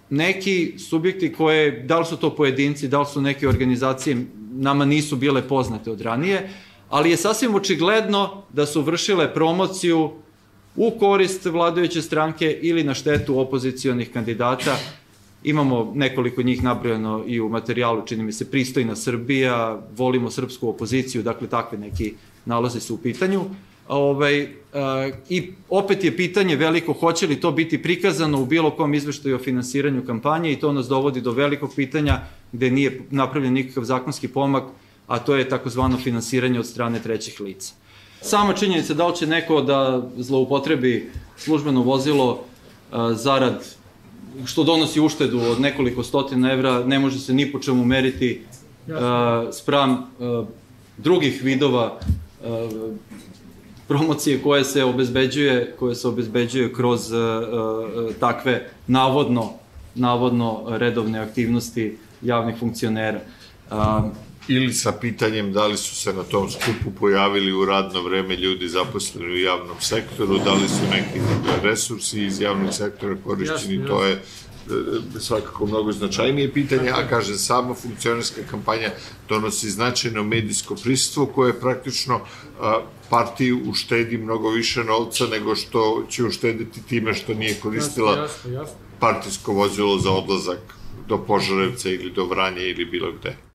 neki 0.09 0.75
subjekti 0.77 1.33
koje, 1.33 1.71
da 1.71 1.99
li 1.99 2.05
su 2.05 2.17
to 2.17 2.35
pojedinci, 2.35 2.87
da 2.87 2.99
li 2.99 3.05
su 3.05 3.21
neke 3.21 3.47
organizacije, 3.47 4.25
nama 4.51 4.85
nisu 4.85 5.15
bile 5.15 5.47
poznate 5.47 5.91
od 5.91 6.01
ranije, 6.01 6.49
ali 6.89 7.09
je 7.09 7.17
sasvim 7.17 7.55
očigledno 7.55 8.43
da 8.53 8.65
su 8.65 8.81
vršile 8.81 9.33
promociju 9.33 10.11
u 10.75 10.91
korist 10.99 11.45
vladajuće 11.45 12.01
stranke 12.01 12.59
ili 12.61 12.83
na 12.83 12.93
štetu 12.93 13.39
opozicijonih 13.39 14.11
kandidata. 14.13 14.77
Imamo 15.43 15.91
nekoliko 15.95 16.41
njih 16.41 16.63
nabrojano 16.63 17.23
i 17.27 17.39
u 17.39 17.49
materijalu, 17.49 18.05
čini 18.05 18.23
mi 18.23 18.31
se, 18.31 18.51
pristojna 18.51 18.95
Srbija, 18.95 19.81
volimo 19.97 20.31
srpsku 20.31 20.69
opoziciju, 20.69 21.23
dakle 21.23 21.47
takve 21.47 21.77
neki 21.77 22.13
nalaze 22.45 22.79
su 22.79 22.95
u 22.95 22.97
pitanju. 22.97 23.41
Ovaj, 23.87 24.47
a, 24.73 25.09
I 25.29 25.51
opet 25.69 26.03
je 26.03 26.17
pitanje 26.17 26.55
veliko, 26.55 26.93
hoće 26.93 27.27
li 27.27 27.41
to 27.41 27.51
biti 27.51 27.81
prikazano 27.81 28.41
u 28.41 28.45
bilo 28.45 28.71
kom 28.71 28.93
izveštaju 28.93 29.35
o 29.35 29.39
finansiranju 29.39 30.05
kampanje 30.05 30.51
i 30.51 30.59
to 30.59 30.73
nas 30.73 30.87
dovodi 30.87 31.21
do 31.21 31.31
velikog 31.31 31.71
pitanja 31.75 32.21
gde 32.51 32.71
nije 32.71 33.01
napravljen 33.09 33.53
nikakav 33.53 33.83
zakonski 33.83 34.27
pomak, 34.27 34.63
a 35.07 35.19
to 35.19 35.35
je 35.35 35.49
takozvano 35.49 35.97
finansiranje 35.97 36.59
od 36.59 36.67
strane 36.67 37.01
trećih 37.01 37.41
lica. 37.41 37.73
Sama 38.21 38.53
činjenica 38.53 38.93
da 38.93 39.07
li 39.07 39.15
će 39.15 39.27
neko 39.27 39.61
da 39.61 40.09
zloupotrebi 40.17 41.11
službeno 41.37 41.81
vozilo 41.81 42.31
uh, 42.31 42.97
zarad 43.13 43.65
što 44.45 44.63
donosi 44.63 45.01
uštedu 45.01 45.39
od 45.39 45.61
nekoliko 45.61 46.03
stotina 46.03 46.51
evra, 46.51 46.83
ne 46.85 46.99
može 46.99 47.19
se 47.19 47.33
ni 47.33 47.51
po 47.51 47.59
čemu 47.59 47.85
meriti 47.85 48.41
uh, 48.87 48.93
spram 49.53 49.91
uh, 49.91 50.47
drugih 50.97 51.43
vidova 51.43 51.99
promocije 53.87 54.41
koje 54.41 54.63
se 54.63 54.83
obezbeđuje, 54.83 55.75
koje 55.79 55.95
se 55.95 56.07
obezbeđuje 56.07 56.73
kroz 56.73 57.01
takve 58.19 58.69
navodno 58.87 59.53
navodno 59.95 60.63
redovne 60.67 61.19
aktivnosti 61.19 61.97
javnih 62.21 62.55
funkcionera. 62.59 63.19
Ili 64.49 64.73
sa 64.73 64.91
pitanjem 64.91 65.53
da 65.53 65.67
li 65.67 65.77
su 65.77 65.95
se 65.95 66.13
na 66.13 66.23
tom 66.23 66.49
skupu 66.51 66.91
pojavili 66.99 67.53
u 67.53 67.65
radno 67.65 68.01
vreme 68.01 68.35
ljudi 68.35 68.67
zaposleni 68.67 69.33
u 69.33 69.37
javnom 69.37 69.77
sektoru, 69.79 70.37
da 70.37 70.53
li 70.53 70.67
su 70.67 70.83
neki 70.91 71.19
resursi 71.63 72.25
iz 72.25 72.41
javnog 72.41 72.73
sektora 72.73 73.17
korišćeni, 73.23 73.87
to 73.87 74.03
je 74.03 74.21
svakako 75.19 75.65
mnogo 75.65 75.91
značajnije 75.91 76.53
pitanje, 76.53 76.89
a 76.89 77.07
kaže 77.09 77.37
sama 77.37 77.73
funkcionarska 77.73 78.41
kampanja 78.51 78.89
donosi 79.29 79.69
značajno 79.69 80.23
medijsko 80.23 80.75
prisustvo 80.75 81.25
koje 81.25 81.59
praktično 81.59 82.19
partiji 83.09 83.53
uštedi 83.53 84.17
mnogo 84.17 84.49
više 84.49 84.83
novca 84.83 85.25
nego 85.27 85.55
što 85.55 86.05
će 86.09 86.23
uštediti 86.23 86.81
time 86.89 87.13
što 87.13 87.33
nije 87.33 87.53
koristila 87.53 88.29
partijsko 88.99 89.53
vozilo 89.53 89.97
za 89.97 90.11
odlazak 90.11 90.75
do 91.07 91.17
Požarevca 91.17 91.89
ili 91.89 92.11
do 92.11 92.25
Vranja 92.25 92.61
ili 92.61 92.85
bilo 92.85 93.11
gde. 93.11 93.48